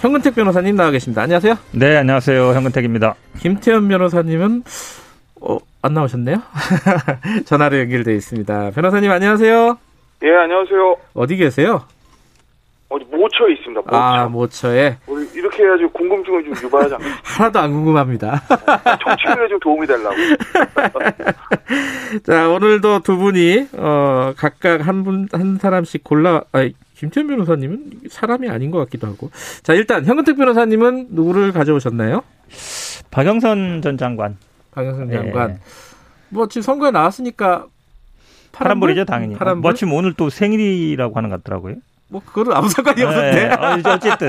현근택 0.00 0.34
변호사님 0.34 0.76
나와 0.76 0.90
계십니다. 0.90 1.22
안녕하세요. 1.22 1.54
네, 1.72 1.96
안녕하세요. 1.96 2.52
현근택입니다. 2.54 3.14
김태현 3.40 3.88
변호사님은 3.88 4.62
어, 5.40 5.58
안 5.82 5.94
나오셨네요. 5.94 6.36
전화로 7.46 7.78
연결돼 7.80 8.14
있습니다. 8.14 8.70
변호사님 8.70 9.10
안녕하세요. 9.10 9.78
예, 10.22 10.28
안녕하세요. 10.34 10.96
어디 11.14 11.36
계세요? 11.36 11.82
어디 12.90 13.04
모처에 13.04 13.52
있습니다. 13.54 13.80
모처. 13.82 13.96
아, 13.96 14.26
모처에. 14.28 14.96
우리 15.08 15.28
이렇게 15.34 15.62
해야지 15.64 15.84
궁금증을 15.92 16.44
좀 16.44 16.54
유발하지 16.64 16.94
않겠 16.94 17.06
하나도 17.22 17.58
안 17.58 17.72
궁금합니다. 17.72 18.40
정치인에 19.04 19.48
좀 19.48 19.60
도움이 19.60 19.86
되려고. 19.86 20.14
자, 22.24 22.48
오늘도 22.48 23.00
두 23.00 23.16
분이 23.18 23.68
어, 23.74 24.32
각각 24.36 24.86
한 24.86 25.02
분 25.04 25.28
한 25.32 25.58
사람씩 25.58 26.02
골라 26.02 26.42
아니, 26.52 26.72
김태현 26.98 27.28
변호사님은 27.28 28.00
사람이 28.10 28.50
아닌 28.50 28.72
것 28.72 28.78
같기도 28.78 29.06
하고. 29.06 29.30
자, 29.62 29.72
일단 29.72 30.04
현근택 30.04 30.36
변호사님은 30.36 31.08
누구를 31.10 31.52
가져오셨나요? 31.52 32.24
박영선 33.12 33.82
전 33.82 33.96
장관. 33.96 34.36
박영선 34.72 35.08
장관. 35.08 35.50
예. 35.50 35.58
뭐 36.30 36.48
지금 36.48 36.62
선거에 36.62 36.90
나왔으니까 36.90 37.66
파란불? 38.50 38.90
이죠 38.90 39.04
당연히. 39.04 39.36
파란불? 39.36 39.70
마침 39.70 39.92
오늘 39.92 40.12
또 40.14 40.28
생일이라고 40.28 41.16
하는 41.16 41.30
것 41.30 41.44
같더라고요. 41.44 41.76
뭐 42.08 42.20
그거는 42.24 42.52
아무 42.52 42.68
상관이 42.68 42.96
네, 42.96 43.04
없는데. 43.04 43.54
어, 43.54 43.94
어쨌든 43.94 44.28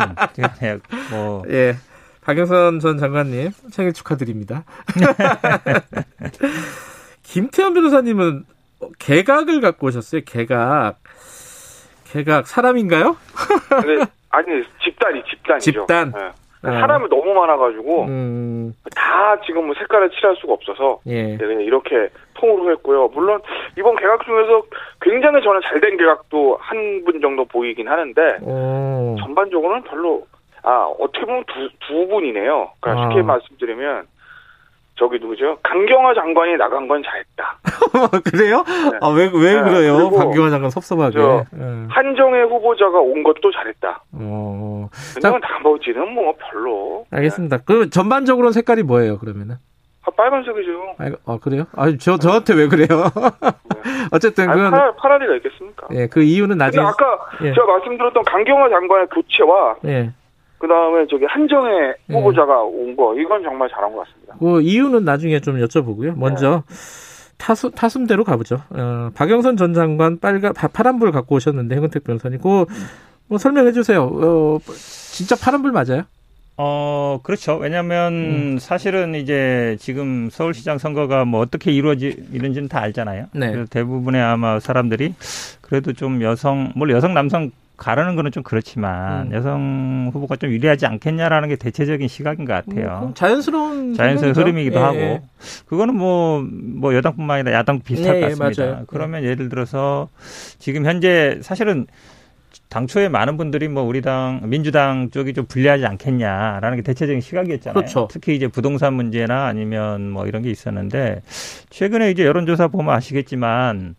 뭐 1.10 1.42
예. 1.50 1.76
박영선 2.22 2.82
전 2.82 3.00
장관님 3.00 3.50
생일 3.72 3.94
축하드립니다. 3.94 4.64
김태현 7.24 7.74
변호사님은 7.74 8.46
개각을 9.00 9.60
갖고 9.60 9.88
오셨어요. 9.88 10.22
개각. 10.26 11.00
개각 12.12 12.48
사람인가요? 12.48 13.16
네, 13.86 14.06
아니 14.32 14.64
집단이 14.84 15.24
집단이죠. 15.24 15.72
집단. 15.72 16.12
네. 16.16 16.32
아. 16.62 16.72
사람이 16.82 17.08
너무 17.10 17.34
많아가지고 17.34 18.04
음. 18.06 18.74
다 18.94 19.40
지금 19.46 19.68
뭐 19.68 19.76
색깔을 19.80 20.10
칠할 20.10 20.36
수가 20.42 20.54
없어서 20.54 21.00
예. 21.06 21.24
네, 21.24 21.38
그냥 21.38 21.62
이렇게 21.62 22.10
통으로 22.34 22.72
했고요. 22.72 23.08
물론 23.14 23.40
이번 23.78 23.96
개각 23.96 24.26
중에서 24.26 24.64
굉장히 25.02 25.42
저는 25.42 25.62
잘 25.64 25.80
된 25.80 25.96
개각도 25.98 26.58
한 26.60 27.04
분 27.06 27.22
정도 27.22 27.46
보이긴 27.46 27.88
하는데 27.88 28.22
오. 28.42 29.16
전반적으로는 29.22 29.84
별로 29.84 30.26
아 30.64 30.92
어떻게 31.00 31.26
보면 31.26 31.46
두, 31.46 31.70
두 31.88 32.08
분이네요. 32.08 32.72
그러니까 32.82 33.06
아. 33.06 33.10
쉽게 33.10 33.22
말씀드리면 33.24 34.06
저기 34.98 35.18
누구죠? 35.20 35.58
강경화 35.64 36.14
장관이 36.14 36.58
나간 36.58 36.90
건 36.90 37.02
잘했다. 37.04 37.58
그래요? 38.32 38.64
네. 38.66 38.98
아, 39.02 39.10
왜, 39.10 39.30
왜 39.34 39.56
네. 39.56 39.62
그래요? 39.62 40.10
강경화 40.12 40.50
장관 40.50 40.70
섭섭하게. 40.70 41.20
네. 41.20 41.86
한정의 41.90 42.46
후보자가 42.46 43.00
온 43.00 43.24
것도 43.24 43.52
잘했다. 43.52 44.04
어. 44.14 44.90
근데 45.14 45.30
나머지는 45.30 46.14
뭐 46.14 46.34
별로. 46.38 47.06
알겠습니다. 47.12 47.58
네. 47.58 47.64
그럼 47.66 47.90
전반적으로는 47.90 48.52
색깔이 48.54 48.84
뭐예요, 48.84 49.18
그러면은? 49.20 49.56
아, 50.04 50.12
빨간색이죠. 50.12 50.96
아, 50.98 51.34
아 51.34 51.38
그래요? 51.42 51.66
아, 51.76 51.92
저, 52.00 52.18
저한테 52.18 52.54
왜 52.54 52.68
그래요? 52.68 52.88
네. 52.88 53.50
어쨌든 54.12 54.48
그건. 54.48 54.72
파란, 54.72 54.96
파란 54.96 55.22
리가 55.22 55.36
있겠습니까? 55.38 55.88
예, 55.92 56.08
그 56.08 56.22
이유는 56.22 56.58
나중에. 56.58 56.86
아까 56.86 57.20
예. 57.44 57.54
제가 57.54 57.66
말씀드렸던 57.66 58.24
강경화 58.24 58.70
장관의 58.70 59.08
교체와. 59.08 59.76
예. 59.86 60.12
그 60.58 60.68
다음에 60.68 61.08
저기 61.10 61.26
한정의 61.26 61.96
네. 62.08 62.18
후보자가 62.18 62.62
온 62.64 62.96
거, 62.96 63.16
이건 63.16 63.42
정말 63.44 63.70
잘한 63.70 63.94
것 63.94 64.06
같습니다. 64.06 64.36
그 64.40 64.62
이유는 64.62 65.06
나중에 65.06 65.40
좀 65.40 65.56
여쭤보고요. 65.56 66.18
먼저 66.18 66.64
네. 66.68 66.74
타수, 67.40 67.72
타순대로 67.72 68.24
가보죠. 68.24 68.62
어, 68.70 69.10
박영선 69.16 69.58
전 69.58 69.74
장관 69.74 70.20
빨간, 70.20 70.54
파란불 70.54 71.12
갖고 71.12 71.36
오셨는데, 71.36 71.76
해근택 71.78 72.04
변호사님. 72.04 72.40
그, 72.42 72.66
뭐 73.28 73.38
설명해 73.38 73.72
주세요. 73.72 74.04
어, 74.04 74.60
진짜 75.12 75.36
파란불 75.36 75.72
맞아요? 75.72 76.04
어, 76.58 77.22
그렇죠. 77.24 77.56
왜냐면 77.56 78.14
음. 78.14 78.60
사실은 78.60 79.16
이제 79.16 79.78
지금 79.80 80.30
서울시장 80.30 80.78
선거가 80.78 81.24
뭐 81.24 81.40
어떻게 81.40 81.72
이루어지는지는 81.72 82.68
다 82.68 82.82
알잖아요. 82.82 83.28
네. 83.32 83.66
대부분의 83.70 84.22
아마 84.22 84.60
사람들이 84.60 85.16
그래도 85.62 85.94
좀 85.94 86.22
여성, 86.22 86.74
물론 86.76 86.98
여성, 86.98 87.14
남성 87.14 87.52
가르는 87.80 88.16
거는 88.16 88.32
좀 88.32 88.44
그렇지만 88.44 89.28
음. 89.28 89.34
여성 89.34 90.12
후보가 90.14 90.36
좀 90.36 90.52
유리하지 90.52 90.86
않겠냐라는 90.86 91.50
게 91.50 91.56
대체적인 91.56 92.08
시각인 92.08 92.46
것 92.46 92.54
같아요. 92.54 93.08
음, 93.08 93.14
자연스러운 93.16 93.96
자연스러운 93.96 94.36
흐름이기도 94.36 94.78
예. 94.78 94.84
하고 94.84 95.28
그거는 95.66 95.96
뭐뭐 95.96 96.46
뭐 96.76 96.94
여당뿐만 96.94 97.40
아니라 97.40 97.58
야당도 97.58 97.84
비슷할 97.84 98.16
네, 98.16 98.22
것 98.22 98.38
같습니다. 98.38 98.64
맞아요. 98.64 98.84
그러면 98.88 99.24
예를 99.24 99.50
들어서 99.50 100.10
지금 100.60 100.86
현재 100.86 101.40
사실은 101.42 101.88
당초에 102.70 103.10
많은 103.10 103.38
분들이 103.38 103.68
뭐 103.68 103.84
우리 103.84 104.02
당 104.02 104.42
민주당 104.44 105.10
쪽이 105.10 105.34
좀 105.34 105.46
불리하지 105.46 105.86
않겠냐라는 105.86 106.78
게 106.78 106.84
대체적인 106.84 107.22
시각이었잖아요. 107.22 107.74
그렇죠. 107.74 108.08
특히 108.12 108.36
이제 108.36 108.48
부동산 108.48 108.94
문제나 108.94 109.46
아니면 109.46 110.12
뭐 110.12 110.28
이런 110.28 110.44
게 110.44 110.52
있었는데 110.52 111.22
최근에 111.70 112.12
이제 112.12 112.26
여론조사 112.26 112.68
보면 112.68 112.94
아시겠지만 112.94 113.96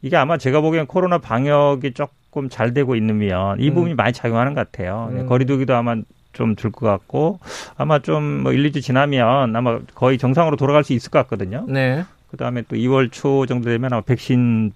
이게 0.00 0.16
아마 0.16 0.38
제가 0.38 0.60
보기엔 0.60 0.86
코로나 0.86 1.18
방역이 1.18 1.92
조금 1.92 2.18
조금 2.38 2.48
잘 2.48 2.72
되고 2.72 2.94
있으면 2.94 3.60
이 3.60 3.68
음. 3.68 3.74
부분이 3.74 3.94
음. 3.94 3.96
많이 3.96 4.12
작용하는 4.12 4.54
것 4.54 4.70
같아요. 4.70 5.08
음. 5.12 5.26
거리두기도 5.26 5.74
아마 5.74 5.96
좀 6.32 6.54
줄 6.54 6.70
것 6.70 6.86
같고 6.86 7.40
아마 7.76 7.98
좀 7.98 8.42
뭐 8.44 8.52
1, 8.52 8.70
2주 8.70 8.80
지나면 8.80 9.56
아마 9.56 9.80
거의 9.94 10.18
정상으로 10.18 10.56
돌아갈 10.56 10.84
수 10.84 10.92
있을 10.92 11.10
것 11.10 11.18
같거든요. 11.20 11.64
네. 11.68 12.04
그다음에 12.30 12.62
또 12.68 12.76
2월 12.76 13.10
초 13.10 13.46
정도 13.46 13.68
되면 13.70 13.92
아마 13.92 14.02
백신이 14.02 14.70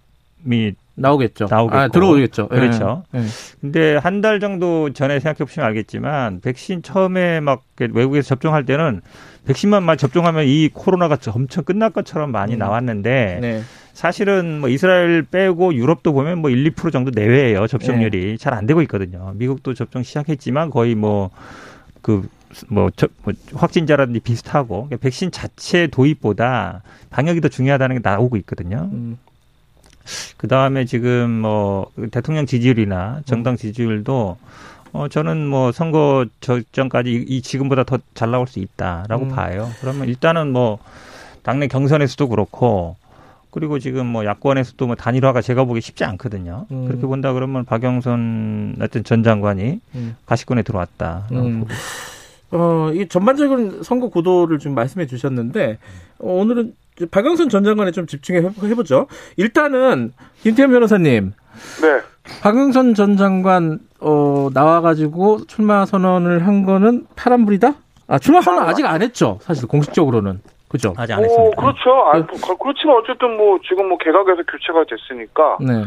나오겠죠. 0.94 1.46
나오겠고. 1.50 1.78
아, 1.78 1.88
들어오겠죠. 1.88 2.48
그렇죠. 2.48 3.04
네. 3.12 3.20
네. 3.20 3.26
근데 3.60 3.96
한 3.96 4.20
달 4.22 4.38
정도 4.40 4.92
전에 4.92 5.18
생각해 5.18 5.38
보시면 5.38 5.66
알겠지만 5.68 6.40
백신 6.40 6.82
처음에 6.82 7.40
막 7.40 7.62
외국에서 7.78 8.28
접종할 8.28 8.64
때는 8.64 9.00
백신만 9.46 9.82
만 9.82 9.96
접종하면 9.98 10.44
이 10.46 10.68
코로나가 10.72 11.16
엄청 11.28 11.64
끝날 11.64 11.90
것처럼 11.90 12.30
많이 12.30 12.54
음. 12.54 12.58
나왔는데 12.58 13.38
네. 13.40 13.62
사실은 13.92 14.60
뭐 14.60 14.68
이스라엘 14.68 15.22
빼고 15.22 15.74
유럽도 15.74 16.12
보면 16.12 16.38
뭐 16.38 16.50
1, 16.50 16.72
2% 16.72 16.92
정도 16.92 17.10
내외예요. 17.14 17.66
접종률이 17.66 18.26
네. 18.32 18.36
잘안 18.36 18.66
되고 18.66 18.80
있거든요. 18.82 19.32
미국도 19.34 19.74
접종 19.74 20.02
시작했지만 20.02 20.70
거의 20.70 20.94
뭐 20.94 21.30
그 22.02 22.28
뭐, 22.68 22.90
저, 22.94 23.08
뭐 23.22 23.32
확진자라든지 23.54 24.20
비슷하고 24.20 24.84
그러니까 24.86 24.96
백신 24.98 25.30
자체 25.30 25.86
도입보다 25.86 26.82
방역이 27.08 27.40
더 27.40 27.48
중요하다는 27.48 27.96
게 27.96 28.00
나오고 28.04 28.36
있거든요. 28.38 28.90
음. 28.92 29.16
그 30.36 30.48
다음에 30.48 30.84
지금 30.84 31.30
뭐 31.30 31.90
대통령 32.10 32.46
지지율이나 32.46 33.20
정당 33.24 33.56
지지율도 33.56 34.36
어 34.94 35.08
저는 35.08 35.46
뭐 35.46 35.72
선거 35.72 36.26
적전까지 36.40 37.10
이, 37.10 37.24
이 37.28 37.42
지금보다 37.42 37.84
더 37.84 37.98
잘 38.14 38.30
나올 38.30 38.46
수 38.46 38.58
있다라고 38.58 39.24
음. 39.24 39.28
봐요. 39.30 39.68
그러면 39.80 40.08
일단은 40.08 40.52
뭐 40.52 40.78
당내 41.42 41.66
경선에서도 41.68 42.28
그렇고 42.28 42.96
그리고 43.50 43.78
지금 43.78 44.06
뭐 44.06 44.24
야권에서도 44.24 44.86
뭐 44.86 44.96
단일화가 44.96 45.42
제가 45.42 45.64
보기 45.64 45.80
쉽지 45.80 46.04
않거든요. 46.04 46.66
음. 46.70 46.86
그렇게 46.86 47.06
본다 47.06 47.32
그러면 47.32 47.64
박영선 47.64 48.76
어떤 48.80 49.04
전 49.04 49.22
장관이 49.22 49.80
음. 49.94 50.16
가시권에 50.26 50.62
들어왔다. 50.62 51.28
음. 51.32 51.64
어, 52.50 52.90
이 52.94 53.08
전반적인 53.08 53.82
선거 53.82 54.08
구도를 54.08 54.58
좀 54.58 54.74
말씀해 54.74 55.06
주셨는데 55.06 55.78
어, 56.18 56.32
오늘은 56.32 56.74
박영선 57.10 57.48
전 57.48 57.64
장관에 57.64 57.90
좀 57.90 58.06
집중해 58.06 58.42
보죠. 58.74 59.06
일단은 59.36 60.12
김태현 60.42 60.70
변호사님. 60.70 61.32
네. 61.82 62.00
박영선 62.42 62.94
전 62.94 63.16
장관 63.16 63.78
어 64.00 64.48
나와가지고 64.52 65.46
출마 65.46 65.84
선언을 65.84 66.46
한 66.46 66.64
거는 66.64 67.06
파란불이다? 67.16 67.72
아 68.08 68.18
출마 68.18 68.40
선언 68.40 68.64
아직 68.64 68.84
안 68.86 69.02
했죠. 69.02 69.38
사실 69.42 69.66
공식적으로는. 69.68 70.40
그죠? 70.68 70.94
아직 70.96 71.12
안 71.12 71.22
했습니다. 71.22 71.48
어, 71.56 71.60
그렇죠. 71.60 71.90
아, 71.90 72.12
뭐, 72.18 72.56
그렇지만 72.58 72.96
어쨌든 72.96 73.36
뭐 73.36 73.58
지금 73.68 73.88
뭐 73.90 73.98
개각에서 73.98 74.42
교체가 74.50 74.84
됐으니까 74.88 75.58
네. 75.60 75.84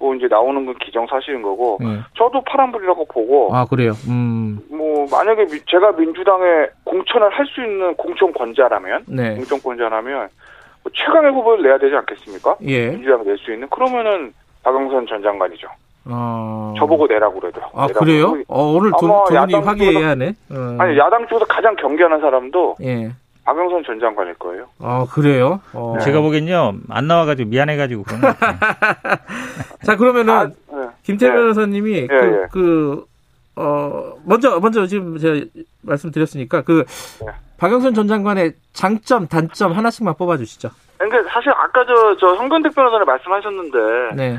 뭐 0.00 0.14
이제 0.16 0.26
나오는 0.28 0.66
건 0.66 0.74
기정사실인 0.84 1.42
거고 1.42 1.78
네. 1.80 2.00
저도 2.18 2.42
파란불이라고 2.42 3.04
보고 3.06 3.54
아 3.54 3.64
그래요. 3.66 3.92
음. 4.08 4.58
뭐 4.68 5.06
만약에 5.10 5.46
제가 5.70 5.92
민주당에 5.92 6.66
공천을 6.84 7.30
할 7.30 7.46
수 7.46 7.60
있는 7.62 7.94
공천권자라면 7.94 9.04
네. 9.06 9.36
공천권자라면 9.36 10.14
뭐 10.18 10.28
최강의 10.92 11.32
후보를 11.32 11.62
내야 11.62 11.78
되지 11.78 11.94
않겠습니까? 11.96 12.56
예. 12.62 12.90
민주당이 12.90 13.24
낼수 13.24 13.52
있는 13.52 13.68
그러면은 13.68 14.32
박영선 14.62 15.06
전 15.06 15.22
장관이죠. 15.22 15.68
어... 16.08 16.74
저보고 16.78 17.06
내라고 17.06 17.40
그러더라고요. 17.40 17.82
아, 17.82 17.86
그래요? 17.88 18.36
어, 18.48 18.72
오늘 18.72 18.92
두, 18.98 19.06
두 19.28 19.34
분이 19.34 19.54
화기애애하네. 19.54 20.34
어. 20.50 20.76
아니, 20.78 20.96
야당 20.98 21.26
쪽에서 21.26 21.44
가장 21.46 21.74
경계하는 21.76 22.20
사람도 22.20 22.76
예. 22.82 23.10
박영선 23.44 23.84
전 23.84 24.00
장관일 24.00 24.34
거예요. 24.34 24.66
아, 24.80 25.06
그래요? 25.10 25.60
어. 25.72 25.94
네. 25.98 26.04
제가 26.04 26.20
보기엔요, 26.20 26.74
안 26.90 27.06
나와가지고 27.06 27.48
미안해가지고 27.48 28.02
그런 28.02 28.20
거 28.20 28.28
자, 29.86 29.96
그러면은, 29.96 30.34
아, 30.34 30.46
네. 30.46 30.88
김태 31.04 31.30
변호사님이 31.30 31.92
네. 31.92 32.06
그, 32.08 32.14
네. 32.14 32.46
그, 32.52 33.04
어, 33.56 34.12
먼저, 34.24 34.60
먼저 34.60 34.86
지금 34.86 35.16
제가 35.18 35.46
말씀드렸으니까, 35.82 36.62
그, 36.62 36.84
네. 37.24 37.32
박영선 37.58 37.94
전 37.94 38.06
장관의 38.06 38.52
장점, 38.72 39.26
단점 39.28 39.72
하나씩만 39.72 40.14
뽑아주시죠. 40.16 40.68
그러니까 40.98 41.30
사실 41.32 41.50
아까 41.50 41.84
저, 41.86 42.16
저 42.18 42.34
현근택 42.36 42.74
변호사님 42.74 43.06
말씀하셨는데, 43.06 44.14
네. 44.16 44.38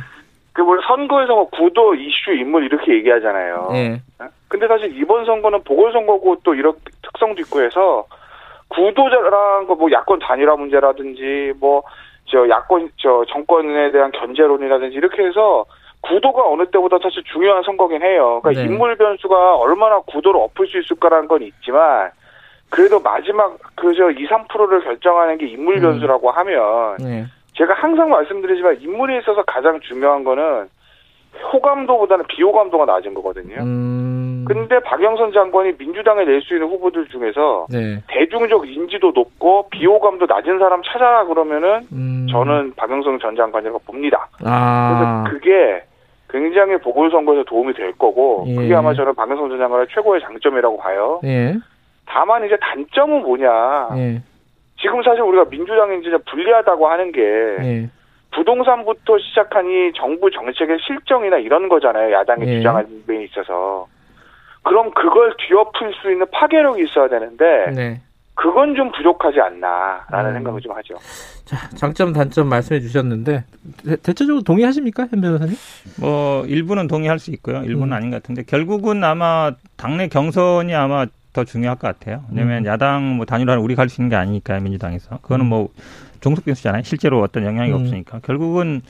그 0.54 0.62
뭐 0.64 0.75
선거에서 0.88 1.36
뭐 1.36 1.50
구도, 1.50 1.94
이슈, 1.94 2.31
인물 2.31 2.66
이렇게 2.66 2.94
얘기하잖아요. 2.94 3.69
네. 3.74 4.02
근데 4.48 4.68
사실 4.68 4.96
이번 5.00 5.25
선거는 5.25 5.63
보궐선거고 5.63 6.38
또 6.44 6.56
이런 6.56 6.74
특성도 7.04 7.42
있고 7.42 7.62
해서 7.62 8.06
구도자랑 8.70 9.68
뭐 9.68 9.92
야권 9.92 10.20
단일화 10.20 10.56
문제라든지 10.56 11.54
뭐 11.60 11.84
저 12.30 12.48
야권 12.50 12.90
저 12.98 13.24
정권에 13.30 13.92
대한 13.92 14.12
견제론이라든지 14.12 14.96
이렇게 14.98 15.25
해서 15.25 15.66
구도가 16.02 16.48
어느 16.48 16.66
때보다 16.70 16.98
사실 17.02 17.24
중요한 17.24 17.64
선거긴 17.64 18.02
해요. 18.02 18.40
그러니까 18.42 18.64
네. 18.64 18.68
인물 18.68 18.96
변수가 18.96 19.56
얼마나 19.58 20.00
구도를 20.00 20.40
엎을 20.42 20.68
수 20.68 20.80
있을까라는 20.80 21.28
건 21.28 21.42
있지만 21.44 22.12
그래도 22.70 23.00
마지막 23.00 23.58
그저 23.76 24.12
2, 24.12 24.28
3%를 24.28 24.84
결정하는 24.84 25.38
게 25.38 25.48
인물 25.48 25.78
음. 25.78 25.82
변수라고 25.82 26.32
하면 26.32 26.98
네. 26.98 27.26
제가 27.54 27.74
항상 27.74 28.10
말씀드리지만 28.10 28.82
인물에 28.82 29.20
있어서 29.20 29.44
가장 29.44 29.80
중요한 29.82 30.24
거는 30.24 30.68
호감도보다는 31.54 32.25
비호감도가 32.28 32.86
낮은 32.86 33.13
거거든요. 33.13 33.56
음. 33.62 34.45
근데 34.48 34.80
박영선 34.80 35.34
장관이 35.34 35.74
민주당에 35.78 36.24
낼 36.24 36.42
수 36.42 36.54
있는 36.54 36.68
후보들 36.69 37.07
중에서 37.10 37.68
네. 37.69 38.01
대중적 38.07 38.68
인지도 38.69 39.12
높고 39.13 39.68
비호감도 39.69 40.25
낮은 40.25 40.60
사람 40.60 40.81
찾아라 40.84 41.25
그러면은 41.25 41.81
음. 41.92 42.28
저는 42.31 42.74
박영선 42.75 43.19
전 43.19 43.36
장관이라고 43.36 43.80
봅니다. 43.80 44.28
아. 44.45 45.24
그래서 45.25 45.38
그게 45.38 45.84
굉장히 46.30 46.78
보궐선거에서 46.78 47.44
도움이 47.44 47.74
될 47.74 47.92
거고 47.94 48.45
예. 48.48 48.56
그게 48.56 48.75
아마 48.75 48.94
저는 48.94 49.16
박영선 49.16 49.50
전 49.50 49.57
장관의 49.60 49.88
최고의 49.94 50.22
장점이라고 50.22 50.78
봐요. 50.78 51.19
예. 51.25 51.56
다만 52.06 52.45
이제 52.45 52.57
단점은 52.62 53.22
뭐냐. 53.24 53.89
예. 53.98 54.22
지금 54.80 55.01
사실 55.04 55.22
우리가 55.22 55.45
민주당이 55.50 56.00
이제 56.00 56.16
불리하다고 56.30 56.88
하는 56.88 57.12
게 57.12 57.22
예. 57.22 57.89
부동산부터 58.31 59.18
시작하니 59.19 59.94
정부 59.95 60.29
정책의 60.31 60.77
실정이나 60.85 61.38
이런 61.38 61.69
거잖아요. 61.69 62.12
야당이 62.13 62.47
예. 62.47 62.57
주장하는 62.57 63.06
데 63.06 63.24
있어서. 63.25 63.88
그럼 64.63 64.91
그걸 64.91 65.33
뒤엎을 65.38 65.94
수 66.01 66.12
있는 66.12 66.25
파괴력이 66.31 66.83
있어야 66.83 67.07
되는데 67.07 67.71
네. 67.74 68.01
그건 68.35 68.75
좀 68.75 68.91
부족하지 68.91 69.39
않나라는 69.39 70.31
음. 70.31 70.33
생각을 70.35 70.62
좀 70.62 70.74
하죠. 70.75 70.95
자, 71.45 71.69
장점 71.75 72.13
단점 72.13 72.50
말씀해 72.50 72.81
주셨는데 72.81 73.45
대, 73.88 74.13
체적으로 74.13 74.44
동의하십니까, 74.44 75.07
현 75.09 75.21
변호사님? 75.21 75.56
뭐 76.01 76.45
일부는 76.45 76.88
동의할 76.88 77.18
수 77.18 77.31
있고요. 77.31 77.63
일부는 77.63 77.88
음. 77.88 77.94
아닌 77.94 78.12
것 78.12 78.21
같은데 78.21 78.44
결국은 78.44 79.03
아마 79.03 79.51
당내 79.77 80.09
경선이 80.09 80.75
아마 80.75 81.06
더 81.33 81.44
중요할 81.45 81.77
것 81.77 81.88
같아요. 81.88 82.24
왜냐하면 82.29 82.63
음. 82.63 82.65
야당 82.65 83.15
뭐 83.15 83.25
단일화는 83.25 83.62
우리 83.63 83.75
갈 83.75 83.89
수 83.89 84.01
있는 84.01 84.09
게 84.09 84.15
아니니까 84.18 84.59
민주당에서 84.59 85.18
그거는 85.21 85.45
음. 85.45 85.50
뭐 85.50 85.69
종속 86.19 86.46
변수잖아요. 86.46 86.84
실제로 86.84 87.22
어떤 87.22 87.46
영향이 87.46 87.72
음. 87.72 87.75
없으니까 87.75 88.19
결국은 88.19 88.81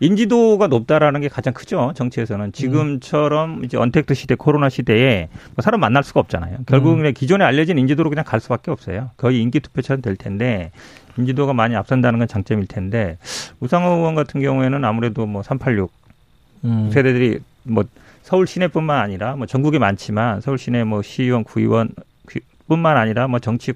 인지도가 0.00 0.66
높다라는 0.66 1.20
게 1.20 1.28
가장 1.28 1.54
크죠. 1.54 1.92
정치에서는 1.94 2.52
지금처럼 2.52 3.64
이제 3.64 3.76
언택트 3.76 4.14
시대, 4.14 4.34
코로나 4.34 4.68
시대에 4.68 5.28
뭐 5.54 5.62
사람 5.62 5.80
만날 5.80 6.02
수가 6.02 6.20
없잖아요. 6.20 6.58
결국은 6.66 7.04
음. 7.04 7.12
기존에 7.14 7.44
알려진 7.44 7.78
인지도로 7.78 8.10
그냥 8.10 8.24
갈 8.24 8.40
수밖에 8.40 8.70
없어요. 8.70 9.10
거의 9.16 9.40
인기 9.40 9.60
투표처럼 9.60 10.02
될 10.02 10.16
텐데 10.16 10.72
인지도가 11.18 11.52
많이 11.52 11.76
앞선다는 11.76 12.18
건 12.18 12.28
장점일 12.28 12.66
텐데 12.66 13.18
우상호 13.60 13.96
의원 13.96 14.14
같은 14.14 14.40
경우에는 14.40 14.84
아무래도 14.84 15.26
뭐 15.26 15.42
386 15.42 15.92
음. 16.64 16.90
세대들이 16.92 17.40
뭐 17.64 17.84
서울 18.22 18.46
시내뿐만 18.46 18.98
아니라 18.98 19.36
뭐 19.36 19.46
전국에 19.46 19.78
많지만 19.78 20.40
서울 20.40 20.58
시내 20.58 20.84
뭐 20.84 21.02
시의원, 21.02 21.44
구의원 21.44 21.90
뿐만 22.72 22.96
아니라 22.96 23.28
뭐 23.28 23.38
정치 23.38 23.72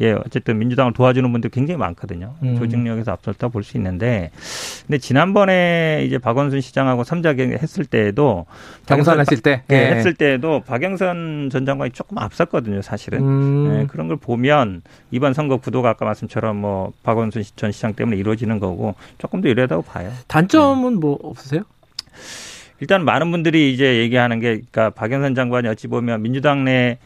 예 0.00 0.12
어쨌든 0.12 0.58
민주당을 0.58 0.92
도와주는 0.92 1.30
분들 1.32 1.50
굉장히 1.50 1.78
많거든요. 1.78 2.34
음. 2.42 2.56
조직력에서 2.58 3.12
앞섰다 3.12 3.48
볼 3.48 3.66
수 3.66 3.76
있는데 3.76 4.30
근데 4.86 4.98
지난번에 4.98 6.04
이제 6.06 6.18
박원순 6.18 6.60
시장하고 6.60 7.02
삼자경 7.02 7.50
했을 7.50 7.84
때에도 7.84 8.46
경선했을 8.86 9.38
때 9.38 9.62
예, 9.72 9.74
예. 9.74 9.94
했을 9.96 10.14
때에도 10.14 10.60
박영선 10.60 11.48
전 11.50 11.66
장관이 11.66 11.90
조금 11.90 12.18
앞섰거든요, 12.18 12.82
사실은. 12.82 13.20
음. 13.20 13.80
예, 13.82 13.86
그런 13.86 14.06
걸 14.06 14.16
보면 14.16 14.82
이번 15.10 15.34
선거 15.34 15.56
구도가 15.56 15.90
아까 15.90 16.04
말씀처럼 16.04 16.56
뭐 16.56 16.92
박원순 17.02 17.42
전 17.56 17.72
시장 17.72 17.94
때문에 17.94 18.16
이루어지는 18.16 18.60
거고 18.60 18.94
조금 19.18 19.40
더 19.40 19.48
이래다고 19.48 19.82
봐요. 19.82 20.12
단점은 20.28 20.94
네. 20.94 21.00
뭐 21.00 21.18
없으세요? 21.22 21.62
일단 22.80 23.04
많은 23.04 23.30
분들이 23.30 23.72
이제 23.72 23.98
얘기하는 23.98 24.38
게 24.38 24.48
그러니까 24.70 24.90
박영선 24.90 25.34
장관이 25.34 25.66
어찌 25.68 25.88
보면 25.88 26.22
민주당 26.22 26.64
내 26.64 26.98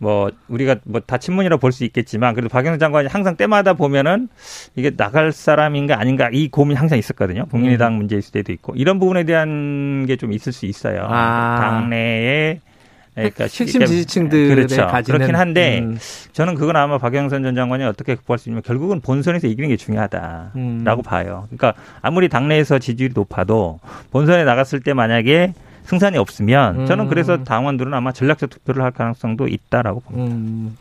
뭐 0.00 0.30
우리가 0.48 0.76
뭐 0.84 1.00
다 1.00 1.18
친문이라 1.18 1.56
볼 1.56 1.72
수 1.72 1.84
있겠지만 1.84 2.34
그래도 2.34 2.48
박영선 2.48 2.78
장관이 2.78 3.08
항상 3.08 3.36
때마다 3.36 3.72
보면은 3.74 4.28
이게 4.76 4.90
나갈 4.90 5.32
사람인가 5.32 5.98
아닌가 6.00 6.28
이 6.32 6.48
고민이 6.48 6.76
항상 6.78 6.98
있었거든요. 6.98 7.46
국민의당 7.46 7.94
음. 7.94 7.98
문제 7.98 8.16
있을 8.16 8.32
때도 8.32 8.52
있고 8.52 8.74
이런 8.76 8.98
부분에 8.98 9.24
대한 9.24 10.06
게 10.06 10.16
좀 10.16 10.32
있을 10.32 10.52
수 10.52 10.66
있어요. 10.66 11.06
아. 11.08 11.58
당내에 11.60 12.60
그러니까 13.14 13.44
핵심 13.44 13.84
지지층들의 13.84 14.48
그렇죠. 14.54 14.86
가지는 14.86 15.18
그렇긴 15.18 15.34
한데 15.34 15.80
음. 15.80 15.98
저는 16.32 16.54
그건 16.54 16.76
아마 16.76 16.98
박영선 16.98 17.42
전 17.42 17.54
장관이 17.56 17.82
어떻게 17.84 18.14
극복할 18.14 18.38
수 18.38 18.48
있냐면 18.48 18.62
결국은 18.62 19.00
본선에서 19.00 19.48
이기는 19.48 19.68
게 19.68 19.76
중요하다라고 19.76 20.52
음. 20.56 21.02
봐요. 21.04 21.48
그러니까 21.48 21.74
아무리 22.00 22.28
당내에서 22.28 22.78
지지율이 22.78 23.14
높아도 23.16 23.80
본선에 24.12 24.44
나갔을 24.44 24.80
때 24.80 24.92
만약에 24.94 25.52
승산이 25.88 26.18
없으면 26.18 26.84
저는 26.84 27.06
음. 27.06 27.08
그래서 27.08 27.42
당원들은 27.44 27.94
아마 27.94 28.12
전략적 28.12 28.50
투표를 28.50 28.82
할 28.82 28.90
가능성도 28.90 29.48
있다라고 29.48 30.00
봅니다. 30.00 30.34
음, 30.34 30.76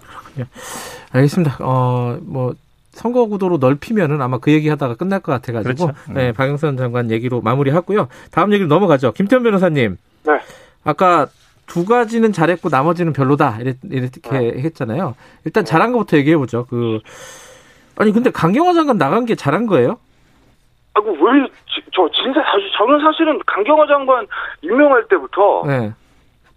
알겠습니다. 1.12 1.58
어, 1.62 2.20
뭐 2.24 2.54
선거 2.92 3.26
구도로 3.28 3.58
넓히면은 3.58 4.22
아마 4.22 4.38
그 4.38 4.52
얘기 4.52 4.68
하다가 4.68 4.96
끝날 4.96 5.22
것 5.22 5.32
같아가지고 5.32 5.88
그렇죠. 5.88 6.14
네, 6.14 6.30
음. 6.30 6.34
박영선 6.34 6.76
장관 6.76 7.10
얘기로 7.10 7.40
마무리하고요. 7.40 8.10
다음 8.32 8.52
얘기로 8.52 8.68
넘어가죠. 8.68 9.14
김태현 9.14 9.44
변호사님. 9.44 9.96
네. 10.26 10.40
아까 10.84 11.28
두 11.68 11.86
가지는 11.86 12.34
잘했고 12.34 12.68
나머지는 12.68 13.14
별로다 13.14 13.60
이렇게 13.62 14.20
네. 14.30 14.62
했잖아요. 14.62 15.16
일단 15.46 15.64
잘한 15.64 15.94
것부터 15.94 16.18
얘기해 16.18 16.36
보죠. 16.36 16.66
그 16.70 17.00
아니 17.96 18.12
근데 18.12 18.30
강경화 18.30 18.74
장관 18.74 18.98
나간 18.98 19.26
게 19.26 19.36
잘한 19.36 19.68
거예요? 19.68 20.00
아이고 20.98 21.18
왜 21.26 21.48
저 21.98 22.08
진짜 22.10 22.42
사실 22.44 22.70
저는 22.78 23.00
사실은 23.00 23.40
강경화 23.46 23.88
장관 23.88 24.28
임명할 24.62 25.08
때부터 25.08 25.64
네. 25.66 25.92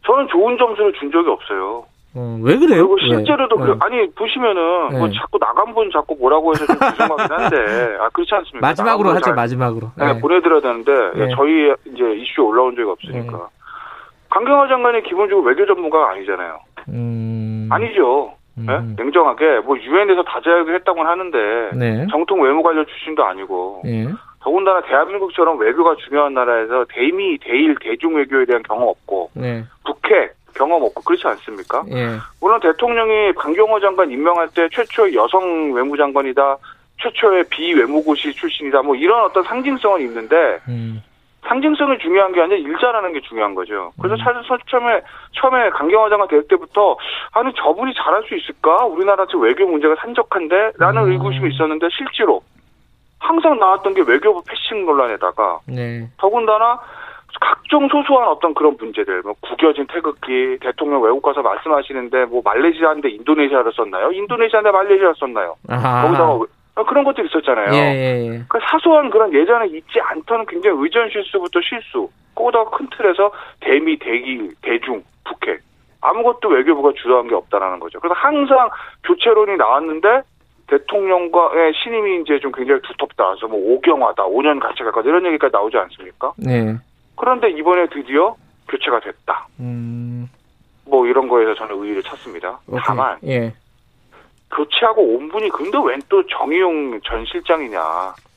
저는 0.06 0.28
좋은 0.28 0.56
점수를 0.58 0.92
준 0.94 1.10
적이 1.10 1.30
없어요. 1.30 1.84
어, 2.14 2.38
왜 2.42 2.56
그래요? 2.56 2.88
그리고 2.88 2.98
실제로도 2.98 3.56
네. 3.56 3.64
그, 3.66 3.78
아니 3.80 4.10
보시면은 4.10 4.88
네. 4.90 4.98
뭐 4.98 5.08
자꾸 5.10 5.38
나간 5.38 5.72
분 5.74 5.90
자꾸 5.92 6.16
뭐라고 6.18 6.52
해서 6.52 6.66
좀 6.66 6.76
죄송하긴 6.76 7.36
한데 7.36 7.96
아 8.00 8.08
그렇지 8.10 8.34
않습니까? 8.34 8.66
마지막으로 8.66 9.10
하죠 9.10 9.32
마지막으로. 9.32 9.92
네, 9.96 10.12
네. 10.14 10.20
보내드려야 10.20 10.60
되는데 10.60 10.92
네. 11.14 11.28
저희 11.36 11.72
이제 11.86 12.14
이슈 12.16 12.42
올라온 12.42 12.74
적이 12.74 12.90
없으니까 12.90 13.32
네. 13.32 13.44
강경화 14.28 14.68
장관이 14.68 15.02
기본적으로 15.04 15.46
외교 15.46 15.64
전문가가 15.66 16.10
아니잖아요. 16.10 16.58
음... 16.88 17.68
아니죠. 17.70 18.32
음. 18.58 18.66
네? 18.66 19.02
냉정하게 19.02 19.60
뭐 19.60 19.76
유엔에서 19.78 20.22
다자역을 20.24 20.74
했다고는 20.76 21.10
하는데 21.10 22.06
정통 22.10 22.42
외무 22.42 22.62
관련 22.62 22.84
출신도 22.86 23.24
아니고 23.24 23.82
더군다나 24.40 24.80
대한민국처럼 24.82 25.58
외교가 25.58 25.94
중요한 25.96 26.34
나라에서 26.34 26.86
대미, 26.88 27.38
대일, 27.38 27.76
대중 27.80 28.16
외교에 28.16 28.46
대한 28.46 28.62
경험 28.62 28.88
없고 28.88 29.30
네. 29.34 29.64
북핵 29.84 30.34
경험 30.54 30.82
없고 30.82 31.02
그렇지 31.02 31.26
않습니까? 31.26 31.84
예. 31.90 32.16
물론 32.40 32.58
대통령이 32.60 33.34
강경호 33.34 33.80
장관 33.80 34.10
임명할 34.10 34.48
때 34.48 34.68
최초의 34.72 35.14
여성 35.14 35.72
외무장관이다, 35.72 36.56
최초의 37.02 37.44
비외무고시 37.50 38.32
출신이다, 38.32 38.82
뭐 38.82 38.94
이런 38.94 39.24
어떤 39.24 39.42
상징성은 39.44 40.00
있는데 40.02 40.58
음. 40.68 41.02
상징성이 41.46 41.98
중요한 41.98 42.32
게 42.32 42.40
아니라 42.40 42.58
일자라는 42.58 43.12
게 43.12 43.20
중요한 43.22 43.54
거죠. 43.54 43.92
그래서 44.00 44.14
음. 44.14 44.42
사실 44.42 44.58
처음에 44.70 45.00
처음에 45.32 45.70
강경화 45.70 46.08
장관 46.08 46.28
될 46.28 46.46
때부터 46.48 46.96
아니 47.32 47.52
저분이 47.54 47.94
잘할 47.94 48.22
수 48.24 48.36
있을까? 48.36 48.84
우리나라 48.84 49.26
지금 49.26 49.42
외교 49.42 49.66
문제가 49.66 49.96
산적한데라는 50.00 51.02
음. 51.02 51.12
의구심이 51.12 51.52
있었는데 51.54 51.88
실제로 51.96 52.42
항상 53.20 53.58
나왔던 53.58 53.94
게 53.94 54.02
외교부 54.02 54.42
패싱 54.44 54.84
논란에다가 54.84 55.60
네. 55.66 56.08
더군다나 56.16 56.80
각종 57.40 57.88
소소한 57.88 58.28
어떤 58.28 58.52
그런 58.54 58.76
문제들, 58.78 59.22
뭐 59.22 59.34
구겨진 59.40 59.86
태극기, 59.86 60.58
대통령 60.60 61.02
외국 61.02 61.22
가서 61.22 61.42
말씀하시는데 61.42 62.24
뭐 62.24 62.42
말레이시아인데 62.44 63.08
인도네시아를 63.10 63.72
썼나요? 63.72 64.10
인도네시아인데 64.10 64.70
말레이시아를 64.70 65.14
썼나요? 65.16 65.54
아하. 65.68 66.02
거기다가 66.02 66.40
어, 66.76 66.84
그런 66.84 67.04
것도 67.04 67.22
있었잖아요. 67.22 67.72
예, 67.74 67.78
예, 67.78 68.28
예. 68.28 68.42
그 68.48 68.58
사소한 68.70 69.10
그런 69.10 69.32
예전에 69.32 69.66
있지 69.66 70.00
않던 70.00 70.46
굉장히 70.46 70.76
의전 70.80 71.08
실수부터 71.10 71.60
실수, 71.60 72.08
그보다 72.34 72.64
큰 72.64 72.88
틀에서 72.96 73.30
대미, 73.60 73.98
대기, 73.98 74.50
대중, 74.62 75.02
북핵 75.24 75.60
아무것도 76.00 76.48
외교부가 76.48 76.92
주도한 76.96 77.28
게 77.28 77.34
없다라는 77.34 77.80
거죠. 77.80 78.00
그래서 78.00 78.14
항상 78.14 78.70
교체론이 79.04 79.56
나왔는데 79.56 80.22
대통령과의 80.70 81.72
신임이 81.74 82.22
이제 82.22 82.38
좀 82.38 82.52
굉장히 82.52 82.80
두텁다. 82.82 83.28
그래서 83.30 83.48
뭐 83.48 83.58
오경화다, 83.74 84.24
5년 84.24 84.60
같이 84.60 84.82
갈 84.82 84.92
거다 84.92 85.08
이런 85.08 85.26
얘기까지 85.26 85.52
나오지 85.52 85.76
않습니까? 85.76 86.32
네. 86.36 86.76
그런데 87.16 87.50
이번에 87.50 87.86
드디어 87.88 88.34
교체가 88.68 89.00
됐다. 89.00 89.48
음. 89.58 90.28
뭐 90.86 91.06
이런 91.06 91.28
거에서 91.28 91.54
저는 91.54 91.82
의의를 91.82 92.02
찾습니다. 92.02 92.60
오케이. 92.66 92.80
다만 92.84 93.18
예. 93.24 93.52
교체하고 94.54 95.02
온 95.02 95.28
분이 95.28 95.48
근데 95.50 95.78
웬 95.84 96.00
또 96.08 96.24
정의용 96.26 97.00
전 97.04 97.24
실장이냐. 97.24 97.80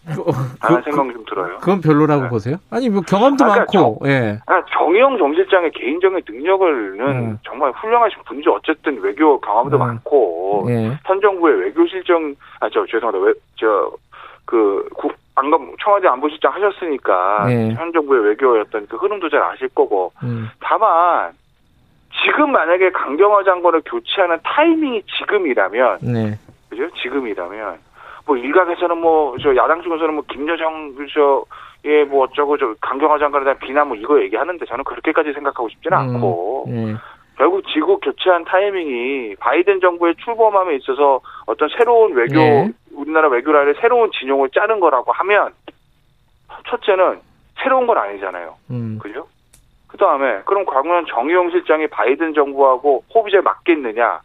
어, 0.05 0.31
라는 0.61 0.83
그, 0.83 0.91
생각이 0.91 1.13
좀 1.13 1.25
들어요. 1.25 1.57
그건 1.59 1.81
별로라고 1.81 2.23
네. 2.23 2.29
보세요? 2.29 2.57
아니, 2.69 2.89
뭐 2.89 3.01
경험도 3.01 3.45
아, 3.45 3.47
그러니까 3.47 3.59
많고, 3.73 3.99
정, 4.01 4.09
예. 4.11 4.39
아, 4.45 4.61
정의용 4.71 5.17
정 5.17 5.33
실장의 5.33 5.71
개인적인 5.71 6.21
능력을는 6.27 7.07
음. 7.07 7.39
정말 7.43 7.71
훌륭하신 7.71 8.23
분이죠. 8.25 8.51
어쨌든 8.53 8.99
외교 9.01 9.39
경험도 9.39 9.77
음. 9.77 9.79
많고, 9.79 10.65
예. 10.69 10.97
현 11.05 11.21
정부의 11.21 11.61
외교 11.61 11.87
실정, 11.87 12.35
아, 12.59 12.69
저, 12.69 12.85
죄송합니다. 12.85 13.25
왜, 13.25 13.33
저, 13.55 13.91
그, 14.45 14.89
국, 14.93 15.13
안감, 15.35 15.73
청와대 15.81 16.07
안보실장 16.09 16.53
하셨으니까, 16.53 17.45
예. 17.49 17.71
현 17.71 17.93
정부의 17.93 18.23
외교였던 18.25 18.87
그 18.87 18.97
흐름도 18.97 19.29
잘 19.29 19.41
아실 19.41 19.69
거고, 19.69 20.11
음. 20.21 20.49
다만, 20.59 21.31
지금 22.23 22.51
만약에 22.51 22.91
강경화 22.91 23.43
장관을 23.43 23.81
교체하는 23.85 24.37
타이밍이 24.43 25.03
지금이라면, 25.17 25.99
네. 26.01 26.37
그죠? 26.69 26.89
지금이라면, 27.01 27.77
뭐 28.25 28.37
일각에서는 28.37 28.97
뭐 28.97 29.35
저 29.41 29.55
야당 29.55 29.81
쪽에서는 29.81 30.13
뭐 30.13 30.23
김여정 30.29 30.95
저 31.13 31.45
예 31.85 32.05
뭐 32.05 32.23
어쩌고 32.23 32.57
저 32.57 32.73
강경화 32.79 33.17
장관에 33.19 33.43
대한 33.43 33.59
비난 33.59 33.89
뭐 33.89 33.97
이거 33.97 34.21
얘기하는데 34.21 34.65
저는 34.65 34.85
그렇게까지 34.85 35.33
생각하고 35.33 35.67
싶지는 35.67 35.97
음, 35.97 36.15
않고 36.15 36.65
네. 36.69 36.95
결국 37.37 37.67
지구 37.67 37.97
교체한 37.99 38.45
타이밍이 38.45 39.35
바이든 39.35 39.81
정부의 39.81 40.15
출범함에 40.23 40.75
있어서 40.77 41.19
어떤 41.45 41.67
새로운 41.77 42.13
외교 42.13 42.35
네. 42.35 42.71
우리나라 42.95 43.27
외교라는 43.27 43.73
새로운 43.81 44.09
진영을 44.11 44.49
짜는 44.51 44.79
거라고 44.79 45.11
하면 45.11 45.51
첫째는 46.69 47.19
새로운 47.61 47.85
건 47.85 47.97
아니잖아요. 47.97 48.55
음. 48.71 48.97
그죠? 49.01 49.27
그 49.89 49.97
다음에 49.97 50.41
그럼 50.45 50.63
과거는 50.65 51.05
정의용 51.07 51.51
실장이 51.51 51.87
바이든 51.87 52.33
정부하고 52.33 53.03
호흡이 53.13 53.29
잘 53.31 53.41
맞겠느냐? 53.41 54.21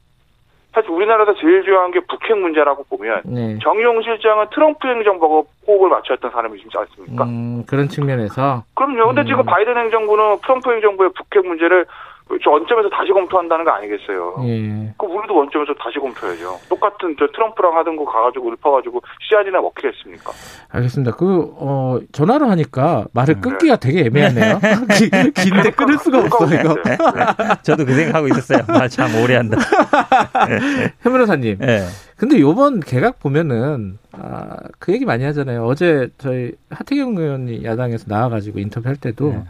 사실 0.78 0.90
우리나라에서 0.90 1.35
제일 1.40 1.64
중요한 1.64 1.90
게 1.90 1.99
북핵 2.00 2.38
문제라고 2.38 2.85
보면 2.85 3.23
네. 3.25 3.58
정용 3.61 4.00
실장은 4.00 4.47
트럼프 4.54 4.87
행정부하고 4.87 5.47
호흡을 5.66 5.88
맞췄던 5.90 6.30
사람이지 6.30 6.68
않습니까? 6.73 7.25
음, 7.25 7.64
그런 7.66 7.88
측면에서. 7.88 8.62
그럼요. 8.75 9.08
근데 9.08 9.23
음. 9.23 9.26
지금 9.26 9.44
바이든 9.44 9.76
행정부는 9.76 10.38
트럼프 10.42 10.70
행정부의 10.73 11.11
북핵 11.16 11.44
문제를 11.44 11.85
저 11.85 11.88
원점에서 12.30 12.88
다시 12.90 13.12
검토한다는 13.12 13.64
거 13.64 13.70
아니겠어요? 13.73 14.37
예. 14.44 14.92
그 14.99 15.06
우리도 15.06 15.35
원점에서 15.35 15.75
다시 15.75 15.99
검토해야죠. 15.99 16.58
똑같은 16.68 17.16
저 17.18 17.26
트럼프랑 17.28 17.76
하던 17.78 17.97
거 17.97 18.04
가가지고 18.04 18.52
읊어가지고 18.52 19.00
씨앗이나 19.28 19.61
먹히겠습니까? 19.61 20.32
알겠습니다. 20.70 21.16
그, 21.16 21.52
어, 21.58 21.99
전화로 22.12 22.47
하니까 22.50 23.06
말을 23.12 23.37
음, 23.37 23.40
끊기가 23.40 23.76
네. 23.76 23.88
되게 23.88 24.06
애매하네요. 24.06 24.61
긴데 25.35 25.70
끊을 25.73 25.99
수가 25.99 26.18
없어, 26.20 26.47
이거. 26.47 26.75
네. 26.85 26.97
저도 27.62 27.85
그 27.85 27.94
생각하고 27.94 28.28
있었어요. 28.28 28.64
말 28.68 28.88
참 28.88 29.14
오래 29.23 29.37
한다. 29.37 29.58
현 31.02 31.12
변호사님. 31.12 31.58
네. 31.58 31.85
근데 32.16 32.40
요번 32.40 32.80
개각 32.80 33.18
보면은, 33.20 33.99
아, 34.12 34.56
그 34.78 34.92
얘기 34.92 35.04
많이 35.04 35.25
하잖아요. 35.25 35.64
어제 35.64 36.08
저희 36.18 36.52
하태경 36.70 37.16
의원이 37.16 37.64
야당에서 37.64 38.06
나와가지고 38.08 38.58
인터뷰 38.58 38.88
할 38.88 38.97
때도 38.97 39.32
네. 39.32 39.44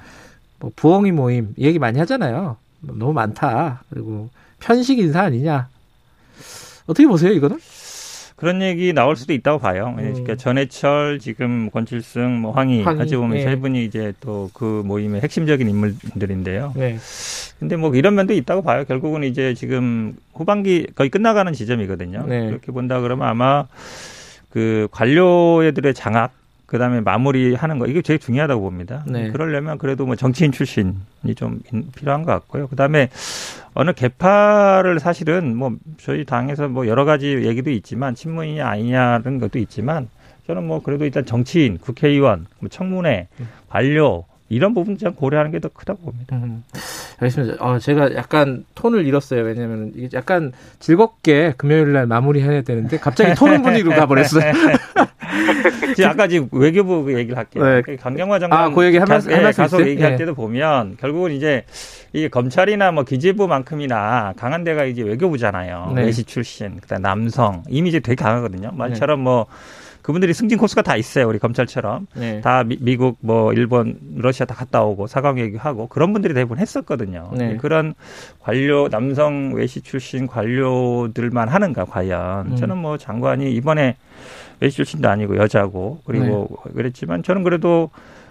뭐 0.60 0.70
부엉이 0.76 1.12
모임 1.12 1.54
얘기 1.58 1.78
많이 1.78 1.98
하잖아요. 2.00 2.56
너무 2.80 3.12
많다. 3.12 3.82
그리고 3.90 4.28
편식 4.60 4.98
인사 4.98 5.22
아니냐. 5.22 5.68
어떻게 6.86 7.06
보세요, 7.06 7.32
이거는? 7.32 7.58
그런 8.36 8.62
얘기 8.62 8.92
나올 8.92 9.16
수도 9.16 9.32
있다고 9.32 9.58
봐요. 9.58 9.94
음. 9.98 10.04
그러니까 10.04 10.36
전해철, 10.36 11.18
지금 11.18 11.70
권칠승, 11.70 12.40
뭐 12.40 12.52
황희, 12.52 12.82
황희 12.82 12.96
같이 12.98 13.16
보면 13.16 13.36
네. 13.36 13.42
세 13.42 13.56
분이 13.56 13.84
이제 13.84 14.12
또 14.20 14.48
그 14.54 14.82
모임의 14.86 15.20
핵심적인 15.22 15.68
인물들인데요. 15.68 16.72
네. 16.76 16.98
근데 17.58 17.74
뭐 17.76 17.92
이런 17.96 18.14
면도 18.14 18.34
있다고 18.34 18.62
봐요. 18.62 18.84
결국은 18.84 19.24
이제 19.24 19.54
지금 19.54 20.14
후반기 20.34 20.86
거의 20.94 21.10
끝나가는 21.10 21.52
지점이거든요. 21.52 22.26
네. 22.28 22.46
그렇게 22.46 22.70
본다 22.70 23.00
그러면 23.00 23.26
아마 23.26 23.66
그 24.50 24.86
관료들의 24.92 25.92
장악 25.94 26.32
그 26.68 26.76
다음에 26.76 27.00
마무리하는 27.00 27.78
거 27.78 27.86
이게 27.86 28.02
제일 28.02 28.18
중요하다고 28.18 28.60
봅니다. 28.60 29.02
네. 29.06 29.30
그러려면 29.30 29.78
그래도 29.78 30.04
뭐 30.04 30.16
정치인 30.16 30.52
출신이 30.52 30.94
좀 31.34 31.60
필요한 31.96 32.24
것 32.24 32.32
같고요. 32.32 32.66
그 32.68 32.76
다음에 32.76 33.08
어느 33.72 33.94
개파를 33.94 35.00
사실은 35.00 35.56
뭐 35.56 35.72
저희 35.96 36.26
당에서 36.26 36.68
뭐 36.68 36.86
여러 36.86 37.06
가지 37.06 37.26
얘기도 37.46 37.70
있지만 37.70 38.14
친문이냐 38.14 38.68
아니냐는 38.68 39.38
것도 39.38 39.58
있지만 39.60 40.10
저는 40.46 40.66
뭐 40.66 40.82
그래도 40.82 41.06
일단 41.06 41.24
정치인, 41.24 41.78
국회의원, 41.78 42.44
뭐 42.58 42.68
청문회, 42.68 43.28
관료 43.70 44.26
이런 44.50 44.74
부분 44.74 44.98
좀 44.98 45.14
고려하는 45.14 45.50
게 45.50 45.60
더 45.60 45.68
크다고 45.70 46.02
봅니다. 46.02 46.36
음, 46.36 46.64
알겠습니다. 47.18 47.64
어, 47.64 47.78
제가 47.78 48.14
약간 48.14 48.64
톤을 48.74 49.06
잃었어요. 49.06 49.42
왜냐하면 49.42 49.94
약간 50.12 50.52
즐겁게 50.80 51.54
금요일 51.56 51.92
날 51.94 52.06
마무리해야 52.06 52.60
되는데 52.60 52.98
갑자기 52.98 53.34
톤은 53.34 53.62
분위기로 53.62 53.90
가버렸어요. 53.96 54.52
아까 56.06 56.28
지금 56.28 56.48
외교부 56.52 57.04
그 57.04 57.14
얘기를 57.18 57.36
할게요. 57.36 57.64
네. 57.64 57.82
그 57.82 57.96
강경화 57.96 58.38
장관 58.38 58.58
아, 58.58 58.70
그 58.70 58.84
얘기 58.84 58.98
하면 58.98 59.20
가, 59.20 59.32
예, 59.32 59.52
가서 59.52 59.86
얘기할 59.86 60.12
네. 60.12 60.18
때도 60.18 60.34
보면 60.34 60.96
결국은 60.98 61.32
이제 61.32 61.64
이게 62.12 62.28
검찰이나 62.28 62.92
뭐 62.92 63.04
기재부만큼이나 63.04 64.34
강한 64.36 64.64
데가 64.64 64.84
이제 64.84 65.02
외교부잖아요. 65.02 65.92
네. 65.94 66.04
외시 66.04 66.24
출신, 66.24 66.80
그다음 66.80 67.02
남성 67.02 67.62
이미지 67.68 68.00
되게 68.00 68.22
강하거든요. 68.22 68.72
말처럼 68.72 69.20
뭐 69.20 69.46
그분들이 70.08 70.32
승진 70.32 70.56
코스가 70.56 70.80
다 70.80 70.96
있어요. 70.96 71.28
우리 71.28 71.38
검찰처럼. 71.38 72.06
네. 72.14 72.40
다 72.40 72.64
미, 72.64 72.96
국뭐 72.96 73.52
일본, 73.52 73.98
러시아 74.16 74.46
다 74.46 74.54
갔다 74.54 74.82
오고 74.82 75.06
사강 75.06 75.38
얘기하고 75.38 75.86
그런 75.88 76.14
분들이 76.14 76.32
대부분 76.32 76.56
했었거든요. 76.56 77.30
네. 77.34 77.58
그런 77.58 77.92
관료 78.40 78.88
남성 78.88 79.52
외시 79.54 79.82
출신 79.82 80.26
관료들만 80.26 81.48
하는가 81.48 81.84
과연. 81.84 82.52
음. 82.52 82.56
저는 82.56 82.78
뭐 82.78 82.96
장관이 82.96 83.52
이번에 83.52 83.96
외시 84.60 84.76
출신도 84.76 85.08
아니고 85.08 85.36
여자고 85.36 86.00
그리고 86.04 86.48
네. 86.66 86.72
그랬지만 86.74 87.22
저는 87.22 87.42
그래도 87.44 87.90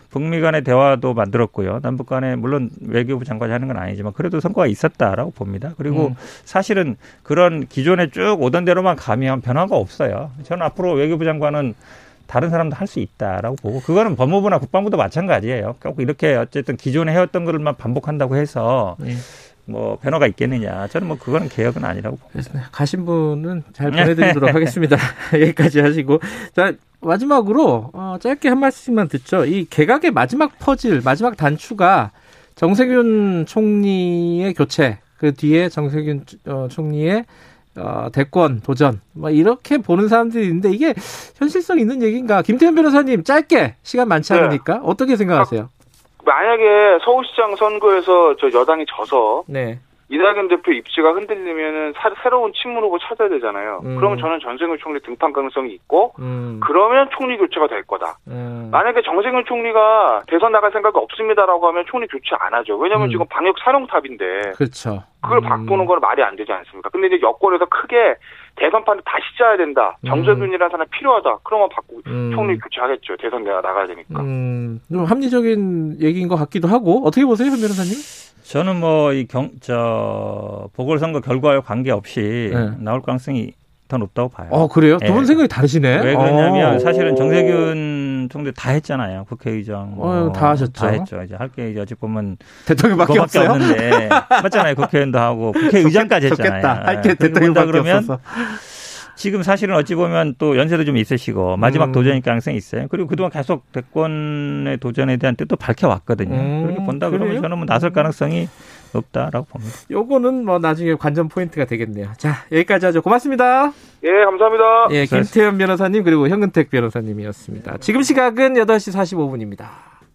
북미 0.10 0.39
간의 0.39 0.63
대화도 0.63 1.13
만들었고요. 1.13 1.79
남북 1.81 2.07
간에 2.07 2.36
물론 2.36 2.69
외교부 2.81 3.25
장관이 3.25 3.51
하는 3.51 3.67
건 3.67 3.77
아니지만 3.77 4.13
그래도 4.13 4.39
성과가 4.39 4.67
있었다라고 4.67 5.31
봅니다. 5.31 5.74
그리고 5.77 6.07
음. 6.07 6.15
사실은 6.46 6.96
그런 7.24 7.67
기존에 7.67 8.10
쭉 8.10 8.38
오던 8.41 8.65
대로만 8.65 8.96
가면 8.96 9.41
변화가 9.41 9.75
없어요. 9.75 10.31
저는 10.43 10.65
앞으로 10.65 10.93
외교부 10.93 11.25
장관은 11.25 11.75
다른 12.25 12.50
사람도 12.50 12.75
할 12.75 12.88
수 12.88 13.00
있다라고 13.00 13.55
보고 13.57 13.81
그거는 13.81 14.15
법무부나 14.15 14.60
국방부도 14.60 14.98
마찬가지예요. 14.98 15.75
꼭 15.81 16.00
이렇게 16.00 16.36
어쨌든 16.36 16.77
기존에 16.77 17.12
해왔던 17.13 17.46
것만 17.46 17.75
반복한다고 17.75 18.38
해서 18.38 18.96
네. 19.00 19.13
뭐 19.68 19.98
변화가 20.02 20.28
있겠느냐. 20.28 20.88
저는 20.88 21.08
뭐 21.08 21.18
그거는 21.18 21.50
개혁은 21.50 21.84
아니라고 21.84 22.18
봅니다. 22.18 22.70
가신 22.72 23.06
분은 23.06 23.64
잘 23.74 23.92
보내드리도록 23.92 24.50
하겠습니다. 24.56 24.98
여기까지 25.34 25.82
하시고 25.82 26.20
자 26.56 26.74
마지막으로 27.02 27.92
어, 27.94 28.18
짧게 28.20 28.50
한 28.50 28.60
말씀만 28.60 29.10
듣죠. 29.10 29.46
이 29.46 29.66
개각의 29.66 30.12
마지막 30.12 30.58
퍼즐, 30.60 31.02
마지막 31.04 31.36
단추가 31.36 32.12
정세균 32.56 33.46
총리의 33.46 34.54
교체, 34.54 35.00
그 35.18 35.34
뒤에 35.34 35.70
정세균 35.70 36.24
어, 36.46 36.68
총리의 36.72 37.26
어, 37.76 38.08
대권 38.12 38.62
도전, 38.62 39.02
뭐 39.12 39.30
이렇게 39.30 39.78
보는 39.78 40.08
사람들이 40.08 40.46
있는데 40.46 40.72
이게 40.72 40.96
현실성 41.36 41.78
있는 41.78 42.02
얘기인가? 42.02 42.42
김태현 42.42 42.74
변호사님 42.74 43.24
짧게 43.24 43.76
시간 43.84 44.08
많지 44.08 44.34
네. 44.34 44.40
않으니까 44.40 44.76
네. 44.76 44.80
어떻게 44.84 45.16
생각하세요? 45.16 45.70
만약에 46.27 47.00
서울시장 47.05 47.55
선거에서 47.55 48.36
저 48.36 48.51
여당이 48.51 48.86
져서 48.86 49.46
네. 49.48 49.79
이낙연 50.10 50.48
대표 50.48 50.72
입지가 50.72 51.14
흔들리면은 51.14 51.94
사, 51.98 52.10
새로운 52.24 52.54
친문 52.54 52.84
후보 52.84 52.98
찾아야 52.98 53.28
되잖아요. 53.28 53.82
음. 53.84 53.98
그러면 53.98 54.18
저는 54.18 54.40
전생훈 54.40 54.78
총리 54.80 55.02
등판 55.02 55.34
가능성이 55.34 55.74
있고, 55.74 56.14
음. 56.20 56.62
그러면 56.64 57.10
총리 57.18 57.38
교체가 57.38 57.68
될 57.68 57.84
거다. 57.84 58.18
음. 58.28 58.70
만약에 58.72 59.02
정세균 59.02 59.44
총리가 59.46 60.24
대선 60.28 60.54
나갈 60.54 60.72
생각이 60.72 60.98
없습니다라고 60.98 61.68
하면 61.68 61.84
총리 61.88 62.08
교체 62.08 62.36
안 62.40 62.54
하죠. 62.54 62.78
왜냐하면 62.78 63.10
음. 63.10 63.12
지금 63.12 63.26
방역 63.30 63.58
사령탑인데. 63.60 64.54
그렇죠. 64.56 65.04
그걸 65.22 65.40
음. 65.40 65.44
바꾸는 65.44 65.86
건 65.86 66.00
말이 66.00 66.24
안 66.24 66.38
되지 66.38 66.54
않습니까? 66.54 66.90
근데 66.90 67.08
이제 67.08 67.20
여권에서 67.22 67.66
크게 67.66 68.16
대선판을 68.56 69.02
다시 69.04 69.24
짜야 69.38 69.58
된다. 69.58 69.98
음. 70.06 70.08
정세균이라는 70.08 70.70
사람 70.72 70.88
필요하다. 70.90 71.40
그러면 71.44 71.68
바꾸고 71.70 72.04
총리 72.34 72.58
교체하겠죠. 72.58 73.18
대선 73.18 73.44
내가 73.44 73.60
나가야 73.60 73.88
되니까. 73.88 74.22
좀 74.22 74.80
합리적인 75.06 75.98
얘기인 76.00 76.30
것 76.30 76.38
같기도 76.38 76.70
하고 76.70 77.06
어떻게 77.06 77.26
보세요, 77.26 77.50
현 77.50 77.60
변호사님? 77.60 77.92
저는 78.50 78.80
뭐 78.80 79.12
이 79.13 79.27
경 79.27 79.51
저 79.62 80.70
보궐선거 80.74 81.20
결과와 81.22 81.62
관계없이 81.62 82.51
네. 82.54 82.70
나올 82.80 83.01
가능성이 83.01 83.51
더 83.89 83.98
높다고 83.98 84.27
봐요. 84.30 84.50
어, 84.51 84.68
그래요? 84.68 84.98
두분 85.00 85.22
네. 85.22 85.27
생각이 85.27 85.48
다르시네. 85.48 86.01
왜 86.01 86.13
그러냐면 86.16 86.75
어. 86.75 86.80
사실은 86.80 87.16
정세균 87.16 88.27
총리 88.30 88.51
다 88.54 88.72
했잖아요. 88.72 89.25
국회의장. 89.30 89.94
뭐 89.96 90.27
어, 90.27 90.32
다 90.34 90.50
하셨죠. 90.50 90.72
다 90.74 90.88
했죠. 90.89 91.22
이제 91.24 91.36
할 91.36 91.50
게 91.50 91.72
이제 91.72 91.80
어찌 91.82 91.96
보면 91.96 92.38
대통령밖에 92.66 93.18
없어요. 93.20 93.51
없는데 93.51 94.10
맞잖아요. 94.10 94.75
국회의원도 94.75 95.18
하고 95.20 95.51
국회의장까지 95.56 96.27
했잖아요. 96.27 96.68
할게 96.86 97.10
예. 97.12 97.13
대통령밖에 97.16 97.77
없어서. 97.80 98.20
지금 99.18 99.42
사실은 99.42 99.76
어찌 99.76 99.96
보면 99.96 100.36
또 100.38 100.56
연세도 100.58 100.86
좀 100.86 100.96
있으시고 100.96 101.58
마지막 101.58 101.86
음. 101.86 101.92
도전일 101.92 102.22
가능성이 102.22 102.56
있어요. 102.56 102.88
그리고 102.90 103.08
그동안 103.08 103.32
계속 103.32 103.70
대권의 103.72 104.78
도전에 104.78 105.18
대한 105.18 105.36
뜻도 105.36 105.56
밝혀왔거든요. 105.56 106.36
음. 106.36 106.64
그렇게 106.64 106.86
본다 106.86 107.10
그러면 107.10 107.30
그래요? 107.30 107.42
저는 107.42 107.58
뭐 107.58 107.66
나설 107.66 107.92
가능성이 107.92 108.48
높다라고 108.94 109.48
봅니다. 109.48 109.76
요거는 109.90 110.46
뭐 110.46 110.60
나중에 110.60 110.94
관전 110.94 111.30
포인트가 111.30 111.66
되겠네요. 111.66 112.12
자, 112.18 112.46
여기까지 112.52 112.86
하죠. 112.86 113.02
고맙습니다. 113.02 113.74
예, 114.04 114.12
감사합니다. 114.24 114.88
예, 114.92 115.06
김태현 115.06 115.58
변호사님 115.58 116.04
그리고 116.04 116.30
현근택 116.30 116.70
변호사님이었습니다. 116.70 117.78
지금 117.80 118.04
시각은 118.04 118.54
8시 118.54 118.94
45분입니다. 118.94 119.66